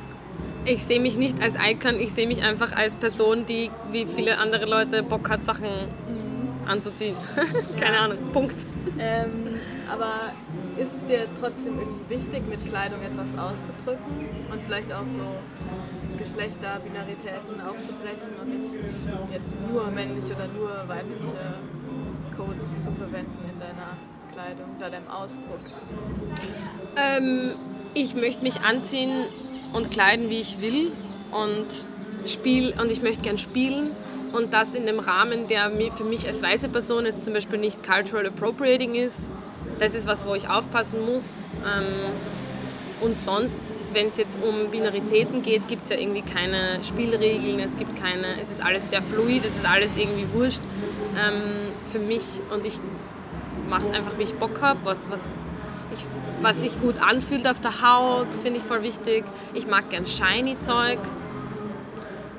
ich 0.65 0.83
sehe 0.83 0.99
mich 0.99 1.17
nicht 1.17 1.41
als 1.41 1.55
Icon, 1.55 1.99
ich 1.99 2.13
sehe 2.13 2.27
mich 2.27 2.41
einfach 2.41 2.75
als 2.75 2.95
Person, 2.95 3.45
die 3.45 3.69
wie 3.91 4.07
viele 4.07 4.37
andere 4.39 4.65
Leute 4.65 5.03
Bock 5.03 5.29
hat, 5.29 5.43
Sachen 5.43 5.67
mhm. 6.07 6.22
Anzuziehen. 6.67 7.15
Keine 7.79 7.99
Ahnung, 7.99 8.17
Punkt. 8.31 8.55
Ähm, 8.99 9.59
aber 9.89 10.33
ist 10.77 10.91
es 10.95 11.05
dir 11.07 11.27
trotzdem 11.39 11.79
irgendwie 11.79 12.15
wichtig, 12.15 12.43
mit 12.47 12.67
Kleidung 12.69 12.99
etwas 13.01 13.27
auszudrücken 13.37 14.27
und 14.51 14.61
vielleicht 14.65 14.91
auch 14.91 15.07
so 15.07 16.17
Geschlechterbinaritäten 16.17 17.61
aufzubrechen 17.61 18.35
und 18.41 18.49
nicht 18.49 18.83
jetzt 19.31 19.59
nur 19.69 19.89
männliche 19.91 20.35
oder 20.35 20.47
nur 20.47 20.69
weibliche 20.87 21.57
Codes 22.35 22.65
zu 22.83 22.91
verwenden 22.91 23.49
in 23.51 23.59
deiner 23.59 23.97
Kleidung 24.31 24.75
oder 24.77 24.89
deinem 24.89 25.07
Ausdruck? 25.07 25.59
Ähm, 26.95 27.55
ich 27.93 28.15
möchte 28.15 28.43
mich 28.43 28.61
anziehen 28.61 29.25
und 29.73 29.91
kleiden, 29.91 30.29
wie 30.29 30.41
ich 30.41 30.61
will 30.61 30.91
und 31.31 31.67
spiel 32.25 32.73
und 32.79 32.91
ich 32.91 33.01
möchte 33.01 33.21
gern 33.21 33.37
spielen 33.37 33.91
und 34.33 34.53
das 34.53 34.73
in 34.73 34.85
dem 34.85 34.99
Rahmen, 34.99 35.47
der 35.47 35.71
für 35.91 36.03
mich 36.03 36.27
als 36.27 36.41
weiße 36.41 36.69
Person 36.69 37.05
jetzt 37.05 37.23
zum 37.23 37.33
Beispiel 37.33 37.59
nicht 37.59 37.83
cultural 37.83 38.27
appropriating 38.27 38.95
ist. 38.95 39.31
Das 39.79 39.95
ist 39.95 40.07
was, 40.07 40.25
wo 40.25 40.35
ich 40.35 40.49
aufpassen 40.49 41.05
muss. 41.05 41.45
Ähm, 41.63 42.11
und 43.01 43.17
sonst, 43.17 43.59
wenn 43.91 44.07
es 44.07 44.17
jetzt 44.17 44.37
um 44.41 44.71
Binaritäten 44.71 45.41
geht, 45.41 45.67
gibt 45.67 45.83
es 45.83 45.89
ja 45.89 45.97
irgendwie 45.97 46.21
keine 46.21 46.83
Spielregeln, 46.83 47.59
es 47.59 47.77
gibt 47.77 47.99
keine, 48.01 48.39
es 48.41 48.49
ist 48.49 48.63
alles 48.63 48.89
sehr 48.89 49.01
fluid, 49.01 49.43
es 49.45 49.55
ist 49.57 49.65
alles 49.65 49.97
irgendwie 49.97 50.25
wurscht 50.33 50.61
ähm, 51.17 51.71
für 51.91 51.99
mich 51.99 52.23
und 52.53 52.65
ich 52.65 52.79
mache 53.69 53.83
es 53.83 53.91
einfach, 53.91 54.17
wie 54.17 54.23
ich 54.23 54.33
Bock 54.35 54.61
habe, 54.61 54.79
was, 54.83 55.09
was, 55.09 55.21
ich, 55.93 56.05
was 56.41 56.61
sich 56.61 56.79
gut 56.79 56.95
anfühlt 57.01 57.47
auf 57.47 57.59
der 57.59 57.81
Haut, 57.81 58.27
finde 58.41 58.59
ich 58.59 58.63
voll 58.63 58.83
wichtig. 58.83 59.25
Ich 59.53 59.67
mag 59.67 59.89
gern 59.89 60.05
shiny 60.05 60.57
Zeug. 60.61 60.99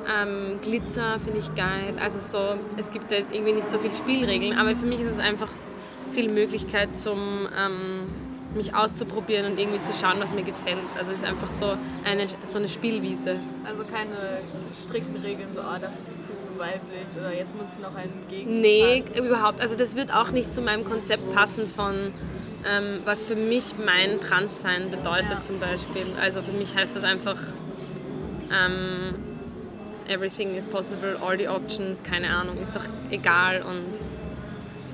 Ähm, 0.07 0.61
Glitzer 0.61 1.19
finde 1.21 1.41
ich 1.41 1.55
geil. 1.55 1.97
Also 2.01 2.19
so, 2.19 2.59
es 2.77 2.91
gibt 2.91 3.11
halt 3.11 3.27
irgendwie 3.33 3.53
nicht 3.53 3.71
so 3.71 3.79
viele 3.79 3.95
Spielregeln, 3.95 4.59
aber 4.59 4.77
für 4.77 4.87
mich 4.87 5.01
ist 5.01 5.11
es 5.11 5.19
einfach 5.19 5.49
viel 6.13 6.31
Möglichkeit 6.31 6.97
zum 6.97 7.49
ähm, 7.59 8.07
mich 8.55 8.75
auszuprobieren 8.75 9.53
und 9.53 9.59
irgendwie 9.59 9.83
zu 9.83 9.93
schauen, 9.93 10.17
was 10.21 10.33
mir 10.33 10.43
gefällt. 10.43 10.79
Also 10.97 11.13
es 11.13 11.19
ist 11.19 11.25
einfach 11.25 11.49
so 11.49 11.77
eine, 12.05 12.27
so 12.45 12.59
eine 12.59 12.69
Spielwiese. 12.69 13.37
Also 13.65 13.85
keine 13.85 14.43
strikten 14.87 15.17
Regeln, 15.17 15.49
so, 15.53 15.61
oh, 15.61 15.79
das 15.81 15.95
ist 15.95 16.27
zu 16.27 16.33
weiblich 16.59 17.07
oder 17.19 17.35
jetzt 17.35 17.55
muss 17.57 17.67
ich 17.75 17.83
noch 17.83 17.95
einen 17.95 18.25
Gegen. 18.29 18.61
Nee, 18.61 19.05
überhaupt. 19.17 19.61
Also 19.61 19.77
das 19.77 19.97
wird 19.97 20.15
auch 20.15 20.31
nicht 20.31 20.53
zu 20.53 20.61
meinem 20.61 20.85
Konzept 20.85 21.35
passen 21.35 21.67
von, 21.67 22.13
ähm, 22.69 23.01
was 23.05 23.25
für 23.25 23.37
mich 23.37 23.75
mein 23.85 24.21
Transsein 24.21 24.91
bedeutet 24.91 25.31
ja. 25.31 25.41
zum 25.41 25.59
Beispiel. 25.59 26.07
Also 26.21 26.43
für 26.43 26.53
mich 26.53 26.75
heißt 26.77 26.95
das 26.95 27.03
einfach, 27.03 27.39
ähm, 28.53 29.15
everything 30.09 30.55
is 30.57 30.67
possible, 30.67 31.17
all 31.21 31.37
the 31.37 31.49
options, 31.49 32.03
keine 32.03 32.29
Ahnung, 32.29 32.59
ist 32.59 32.75
doch 32.75 32.85
egal 33.11 33.63
und 33.63 34.01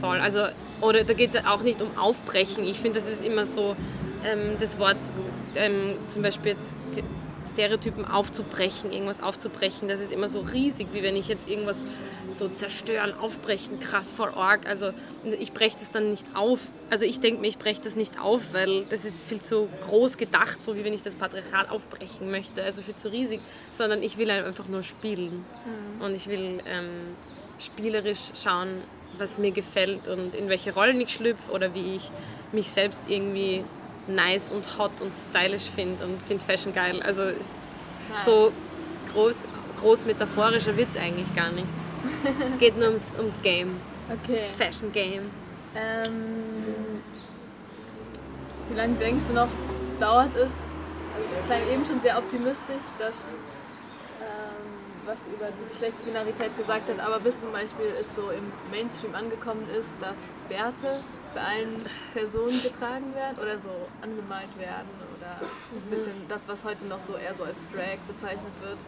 voll. 0.00 0.18
Also 0.18 0.46
oder 0.80 1.04
da 1.04 1.12
geht 1.12 1.34
es 1.34 1.44
auch 1.46 1.62
nicht 1.62 1.82
um 1.82 1.96
Aufbrechen. 1.98 2.64
Ich 2.64 2.78
finde, 2.78 2.98
das 3.00 3.08
ist 3.08 3.24
immer 3.24 3.44
so 3.44 3.76
ähm, 4.24 4.56
das 4.58 4.78
Wort, 4.78 4.96
ähm, 5.54 5.94
zum 6.08 6.22
Beispiel 6.22 6.52
jetzt 6.52 6.74
Stereotypen 7.50 8.04
aufzubrechen, 8.04 8.92
irgendwas 8.92 9.22
aufzubrechen, 9.22 9.88
das 9.88 10.00
ist 10.00 10.12
immer 10.12 10.28
so 10.28 10.40
riesig, 10.40 10.88
wie 10.92 11.02
wenn 11.02 11.16
ich 11.16 11.28
jetzt 11.28 11.48
irgendwas 11.48 11.84
so 12.30 12.48
zerstören, 12.48 13.12
aufbrechen, 13.14 13.80
krass 13.80 14.12
vor 14.12 14.36
Org. 14.36 14.66
Also 14.66 14.92
ich 15.38 15.52
breche 15.52 15.76
das 15.78 15.90
dann 15.90 16.10
nicht 16.10 16.26
auf. 16.34 16.60
Also 16.90 17.04
ich 17.04 17.20
denke 17.20 17.40
mir, 17.40 17.48
ich 17.48 17.58
breche 17.58 17.80
das 17.82 17.96
nicht 17.96 18.20
auf, 18.20 18.52
weil 18.52 18.84
das 18.86 19.04
ist 19.04 19.24
viel 19.24 19.40
zu 19.40 19.68
groß 19.82 20.16
gedacht, 20.16 20.62
so 20.62 20.76
wie 20.76 20.84
wenn 20.84 20.92
ich 20.94 21.02
das 21.02 21.14
Patriarchat 21.14 21.70
aufbrechen 21.70 22.30
möchte, 22.30 22.62
also 22.62 22.82
viel 22.82 22.96
zu 22.96 23.10
riesig, 23.10 23.40
sondern 23.72 24.02
ich 24.02 24.18
will 24.18 24.30
einfach 24.30 24.68
nur 24.68 24.82
spielen. 24.82 25.44
Mhm. 25.64 26.04
Und 26.04 26.14
ich 26.14 26.26
will 26.28 26.60
ähm, 26.66 27.16
spielerisch 27.58 28.30
schauen, 28.34 28.68
was 29.18 29.38
mir 29.38 29.50
gefällt 29.50 30.08
und 30.08 30.34
in 30.34 30.48
welche 30.48 30.72
Rollen 30.72 31.00
ich 31.00 31.10
schlüpfe 31.10 31.50
oder 31.50 31.74
wie 31.74 31.96
ich 31.96 32.10
mich 32.52 32.68
selbst 32.70 33.04
irgendwie 33.08 33.64
nice 34.06 34.52
und 34.52 34.78
hot 34.78 34.92
und 35.00 35.12
stylisch 35.12 35.68
finde 35.74 36.04
und 36.04 36.22
finde 36.22 36.44
Fashion 36.44 36.74
geil. 36.74 37.02
Also 37.02 37.22
nice. 37.22 38.24
so 38.24 38.52
groß, 39.12 39.44
groß 39.80 40.06
metaphorischer 40.06 40.76
wird 40.76 40.88
es 40.94 41.00
eigentlich 41.00 41.34
gar 41.34 41.50
nicht. 41.50 41.68
es 42.46 42.58
geht 42.58 42.76
nur 42.76 42.88
ums, 42.88 43.14
ums 43.18 43.40
Game. 43.42 43.80
Okay. 44.24 44.46
Fashion 44.56 44.92
Game. 44.92 45.30
Ähm, 45.74 47.00
wie 48.68 48.76
lange 48.76 48.94
denkst 48.94 49.24
du 49.28 49.34
noch, 49.34 49.48
dauert 50.00 50.34
es? 50.34 50.42
Also 50.42 51.28
es 51.40 51.46
klang 51.46 51.60
eben 51.72 51.84
schon 51.84 52.00
sehr 52.02 52.18
optimistisch, 52.18 52.86
dass 52.98 53.14
was 55.10 55.18
über 55.34 55.48
die 55.50 55.68
Geschlechtsbinarität 55.72 56.56
gesagt 56.56 56.88
hat, 56.88 57.00
aber 57.00 57.20
bis 57.20 57.40
zum 57.40 57.52
Beispiel 57.52 57.86
es 58.00 58.06
so 58.14 58.30
im 58.30 58.52
Mainstream 58.70 59.14
angekommen 59.14 59.66
ist, 59.78 59.90
dass 60.00 60.16
Bärte 60.48 61.00
bei 61.34 61.40
allen 61.40 61.86
Personen 62.12 62.62
getragen 62.62 63.14
werden 63.14 63.38
oder 63.38 63.58
so 63.58 63.70
angemalt 64.02 64.56
werden 64.58 64.88
oder 65.16 65.40
ein 65.40 65.90
bisschen 65.90 66.28
das, 66.28 66.48
was 66.48 66.64
heute 66.64 66.86
noch 66.86 67.00
so 67.06 67.16
eher 67.16 67.34
so 67.34 67.44
als 67.44 67.58
Drag 67.72 67.98
bezeichnet 68.06 68.52
wird, 68.62 68.78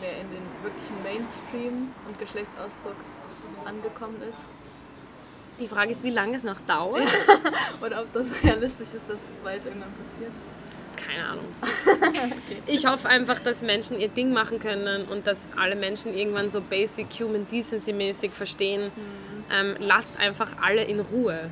mehr 0.00 0.20
in 0.20 0.28
den 0.30 0.44
wirklichen 0.62 1.02
Mainstream 1.02 1.92
und 2.06 2.18
Geschlechtsausdruck 2.18 2.96
angekommen 3.64 4.20
ist. 4.22 4.38
Die 5.60 5.68
Frage 5.68 5.90
ist, 5.90 6.04
wie 6.04 6.10
lange 6.10 6.36
es 6.36 6.44
noch 6.44 6.60
dauert. 6.66 7.12
oder 7.84 8.02
ob 8.02 8.12
das 8.12 8.42
realistisch 8.44 8.94
ist, 8.94 9.08
dass 9.08 9.18
es 9.30 9.36
bald 9.42 9.64
irgendwann 9.64 9.92
passiert 9.94 10.32
keine 10.98 11.24
Ahnung. 11.24 11.44
okay. 11.86 12.62
Ich 12.66 12.86
hoffe 12.86 13.08
einfach, 13.08 13.40
dass 13.40 13.62
Menschen 13.62 14.00
ihr 14.00 14.08
Ding 14.08 14.32
machen 14.32 14.58
können 14.58 15.06
und 15.06 15.26
dass 15.26 15.48
alle 15.56 15.76
Menschen 15.76 16.14
irgendwann 16.14 16.50
so 16.50 16.60
basic 16.60 17.06
human 17.20 17.46
decency 17.48 17.92
mäßig 17.92 18.32
verstehen. 18.32 18.90
Mhm. 18.94 19.44
Ähm, 19.50 19.76
lasst 19.78 20.18
einfach 20.18 20.50
alle 20.60 20.84
in 20.84 21.00
Ruhe. 21.00 21.50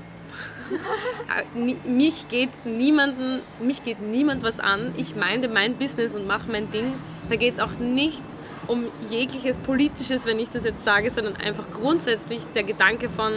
Mich 1.85 2.29
geht 2.29 2.51
niemanden, 2.65 3.43
mich 3.61 3.85
geht 3.85 4.01
niemand 4.01 4.43
was 4.43 4.61
an. 4.61 4.93
Ich 4.97 5.17
meine 5.17 5.49
mein 5.49 5.77
Business 5.77 6.15
und 6.15 6.27
mache 6.27 6.51
mein 6.51 6.71
Ding. 6.71 6.93
Da 7.29 7.37
geht 7.37 7.55
es 7.55 7.61
auch 7.61 7.73
nicht 7.79 8.23
um 8.67 8.85
jegliches 9.11 9.59
Politisches, 9.59 10.27
wenn 10.27 10.39
ich 10.39 10.49
das 10.49 10.65
jetzt 10.65 10.85
sage, 10.85 11.11
sondern 11.11 11.37
einfach 11.37 11.71
grundsätzlich 11.71 12.43
der 12.55 12.65
Gedanke 12.65 13.09
von, 13.09 13.33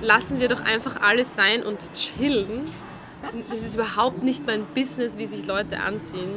lassen 0.00 0.40
wir 0.40 0.48
doch 0.48 0.62
einfach 0.62 1.00
alles 1.02 1.34
sein 1.34 1.62
und 1.62 1.78
chillen 1.94 2.66
das 3.50 3.62
ist 3.62 3.74
überhaupt 3.74 4.22
nicht 4.22 4.46
mein 4.46 4.64
Business, 4.74 5.18
wie 5.18 5.26
sich 5.26 5.46
Leute 5.46 5.80
anziehen 5.80 6.30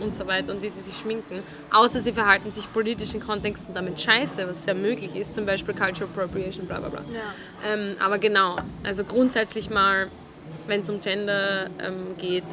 und 0.00 0.14
so 0.14 0.26
weiter 0.26 0.52
und 0.52 0.62
wie 0.62 0.68
sie 0.68 0.80
sich 0.80 0.96
schminken. 0.96 1.42
Außer 1.72 2.00
sie 2.00 2.12
verhalten 2.12 2.52
sich 2.52 2.70
politischen 2.72 3.20
Kontexten 3.20 3.74
damit 3.74 4.00
scheiße, 4.00 4.46
was 4.48 4.64
sehr 4.64 4.74
möglich 4.74 5.14
ist, 5.14 5.34
zum 5.34 5.46
Beispiel 5.46 5.74
Cultural 5.74 6.08
Appropriation, 6.14 6.66
bla 6.66 6.80
bla 6.80 6.88
bla. 6.88 7.00
Ja. 7.12 7.72
Ähm, 7.72 7.96
aber 7.98 8.18
genau, 8.18 8.56
also 8.82 9.04
grundsätzlich 9.04 9.70
mal, 9.70 10.08
wenn 10.66 10.80
es 10.80 10.90
um 10.90 11.00
Gender 11.00 11.68
ähm, 11.78 12.16
geht, 12.18 12.44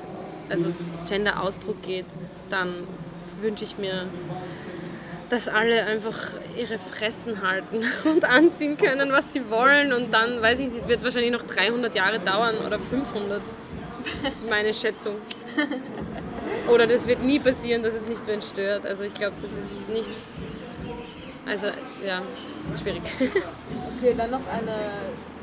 also 0.49 0.73
Gender-Ausdruck 1.07 1.81
geht, 1.81 2.05
dann 2.49 2.73
wünsche 3.41 3.65
ich 3.65 3.77
mir, 3.77 4.05
dass 5.29 5.47
alle 5.47 5.85
einfach 5.85 6.17
ihre 6.57 6.77
Fressen 6.77 7.41
halten 7.41 7.83
und 8.05 8.25
anziehen 8.25 8.77
können, 8.77 9.11
was 9.11 9.33
sie 9.33 9.49
wollen. 9.49 9.93
Und 9.93 10.13
dann, 10.13 10.41
weiß 10.41 10.59
ich, 10.59 10.69
wird 10.87 11.03
wahrscheinlich 11.03 11.31
noch 11.31 11.43
300 11.43 11.95
Jahre 11.95 12.19
dauern 12.19 12.55
oder 12.65 12.79
500 12.79 13.41
meine 14.49 14.73
Schätzung. 14.73 15.15
Oder 16.71 16.87
das 16.87 17.07
wird 17.07 17.21
nie 17.23 17.39
passieren, 17.39 17.83
dass 17.83 17.93
es 17.93 18.07
nicht 18.07 18.25
wen 18.27 18.41
stört. 18.41 18.85
Also 18.85 19.03
ich 19.03 19.13
glaube, 19.13 19.35
das 19.41 19.51
ist 19.51 19.89
nicht. 19.89 20.11
Also 21.45 21.67
ja, 22.05 22.21
schwierig. 22.81 23.03
Okay, 23.97 24.15
dann 24.17 24.31
noch 24.31 24.47
eine 24.47 24.91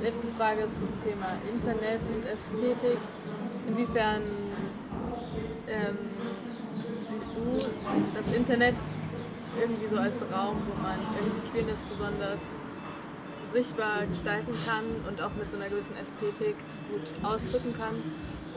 letzte 0.02 0.29
Frage 0.38 0.67
zum 0.79 0.88
Thema 1.05 1.38
Internet 1.52 2.00
und 2.09 2.25
Ästhetik. 2.25 2.99
Inwiefern 3.69 4.23
ähm, 5.69 5.99
siehst 7.11 7.31
du 7.37 7.67
das 8.14 8.35
Internet 8.35 8.75
irgendwie 9.61 9.88
so 9.88 9.97
als 9.97 10.23
Raum, 10.23 10.62
wo 10.67 10.83
man 10.83 10.97
irgendwie 11.19 11.50
Queerness 11.50 11.83
besonders 11.85 12.40
sichtbar 13.52 14.07
gestalten 14.07 14.55
kann 14.67 14.85
und 15.09 15.21
auch 15.21 15.33
mit 15.38 15.50
so 15.50 15.57
einer 15.57 15.69
gewissen 15.69 15.95
Ästhetik 15.97 16.57
gut 16.90 17.02
ausdrücken 17.23 17.75
kann? 17.76 17.97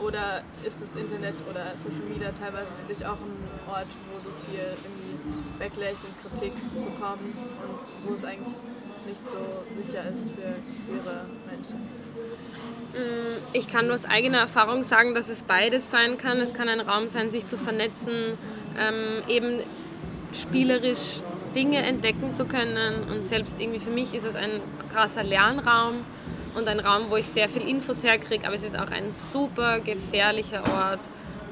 Oder 0.02 0.42
ist 0.64 0.78
das 0.80 1.00
Internet 1.00 1.34
oder 1.48 1.72
Social 1.76 2.06
Media 2.08 2.30
teilweise 2.38 2.74
für 2.74 2.92
dich 2.92 3.04
auch 3.06 3.18
ein 3.20 3.38
Ort, 3.68 3.86
wo 4.10 4.18
du 4.22 4.34
viel 4.46 4.60
irgendwie 4.82 5.14
Backlash 5.58 6.02
und 6.04 6.14
Kritik 6.20 6.54
bekommst 6.72 7.44
und 7.44 8.08
wo 8.08 8.14
es 8.14 8.24
eigentlich 8.24 8.54
nicht 9.06 9.22
so 9.30 9.64
sicher 9.80 10.02
ist 10.10 10.24
für 10.34 10.56
queere 10.86 11.26
Menschen? 11.46 11.76
Mm, 12.94 13.40
ich 13.52 13.68
kann 13.68 13.86
nur 13.86 13.94
aus 13.94 14.04
eigener 14.04 14.38
Erfahrung 14.38 14.82
sagen, 14.82 15.14
dass 15.14 15.28
es 15.28 15.42
beides 15.42 15.90
sein 15.90 16.18
kann. 16.18 16.38
Es 16.38 16.54
kann 16.54 16.68
ein 16.68 16.80
Raum 16.80 17.08
sein, 17.08 17.30
sich 17.30 17.46
zu 17.46 17.56
vernetzen, 17.56 18.38
ähm, 18.78 19.22
eben 19.28 19.60
spielerisch 20.32 21.20
Dinge 21.54 21.78
entdecken 21.78 22.34
zu 22.34 22.46
können. 22.46 23.04
Und 23.10 23.24
selbst 23.24 23.60
irgendwie 23.60 23.80
für 23.80 23.90
mich 23.90 24.14
ist 24.14 24.26
es 24.26 24.34
ein 24.34 24.60
krasser 24.92 25.22
Lernraum 25.22 26.04
und 26.54 26.68
ein 26.68 26.80
Raum, 26.80 27.10
wo 27.10 27.16
ich 27.16 27.26
sehr 27.26 27.48
viel 27.48 27.68
Infos 27.68 28.02
herkriege. 28.02 28.46
Aber 28.46 28.54
es 28.54 28.62
ist 28.62 28.78
auch 28.78 28.90
ein 28.90 29.10
super 29.10 29.80
gefährlicher 29.80 30.62
Ort 30.62 31.00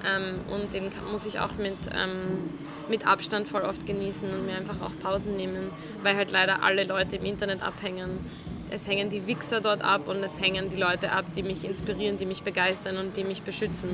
ähm, 0.06 0.40
und 0.50 0.72
den 0.72 0.90
muss 1.10 1.26
ich 1.26 1.38
auch 1.38 1.54
mit, 1.54 1.76
ähm, 1.94 2.50
mit 2.88 3.06
Abstand 3.06 3.48
voll 3.48 3.62
oft 3.62 3.86
genießen 3.86 4.32
und 4.32 4.46
mir 4.46 4.56
einfach 4.56 4.80
auch 4.80 4.92
Pausen 5.02 5.36
nehmen, 5.36 5.70
weil 6.02 6.16
halt 6.16 6.30
leider 6.30 6.62
alle 6.62 6.84
Leute 6.84 7.16
im 7.16 7.24
Internet 7.24 7.62
abhängen 7.62 8.30
es 8.74 8.86
hängen 8.86 9.10
die 9.10 9.26
Wichser 9.26 9.60
dort 9.60 9.82
ab 9.82 10.08
und 10.08 10.22
es 10.22 10.40
hängen 10.40 10.70
die 10.70 10.76
Leute 10.76 11.12
ab, 11.12 11.26
die 11.36 11.42
mich 11.42 11.64
inspirieren, 11.64 12.16
die 12.16 12.26
mich 12.26 12.42
begeistern 12.42 12.96
und 12.96 13.16
die 13.16 13.24
mich 13.24 13.42
beschützen 13.42 13.90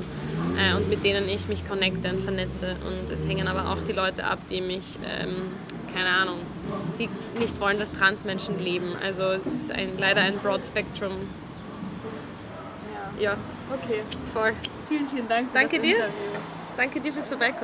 äh, 0.57 0.75
und 0.75 0.89
mit 0.89 1.03
denen 1.03 1.27
ich 1.27 1.47
mich 1.47 1.67
connecte 1.67 2.09
und 2.09 2.21
vernetze. 2.21 2.75
Und 2.87 3.11
es 3.11 3.27
hängen 3.27 3.47
aber 3.47 3.71
auch 3.71 3.81
die 3.83 3.91
Leute 3.91 4.23
ab, 4.23 4.39
die 4.49 4.61
mich, 4.61 4.97
ähm, 5.05 5.51
keine 5.93 6.09
Ahnung, 6.09 6.39
die 6.97 7.09
nicht 7.39 7.59
wollen, 7.59 7.77
dass 7.77 7.91
Transmenschen 7.91 8.63
leben. 8.63 8.95
Also 9.03 9.23
es 9.23 9.45
ist 9.45 9.71
ein, 9.71 9.97
leider 9.97 10.21
ein 10.21 10.37
Broad 10.39 10.65
Spectrum. 10.65 11.11
Ja. 13.17 13.31
Ja. 13.31 13.37
Okay. 13.73 14.03
Voll. 14.33 14.53
Vielen, 14.87 15.07
vielen 15.09 15.27
Dank 15.27 15.53
Danke 15.53 15.79
dir. 15.79 15.95
Interview. 15.95 16.13
Danke 16.77 17.01
dir 17.01 17.11
fürs 17.11 17.27
Vorbeikommen. 17.27 17.57